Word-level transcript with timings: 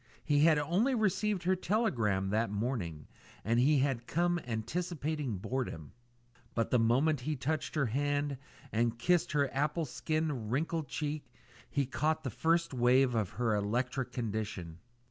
He 0.23 0.39
had 0.39 0.57
only 0.57 0.95
received 0.95 1.43
her 1.43 1.55
telegram 1.55 2.31
that 2.31 2.49
morning, 2.49 3.05
and 3.45 3.59
he 3.59 3.77
had 3.77 4.07
come 4.07 4.39
anticipating 4.47 5.37
boredom; 5.37 5.91
but 6.55 6.71
the 6.71 6.79
moment 6.79 7.19
he 7.21 7.35
touched 7.35 7.75
her 7.75 7.85
hand 7.85 8.39
and 8.71 8.97
kissed 8.97 9.33
her 9.33 9.53
apple 9.53 9.85
skin 9.85 10.49
wrinkled 10.49 10.87
cheek, 10.87 11.31
he 11.69 11.85
caught 11.85 12.23
the 12.23 12.31
first 12.31 12.73
wave 12.73 13.13
of 13.13 13.29
her 13.37 13.53
electrical 13.53 14.11
condition. 14.11 14.79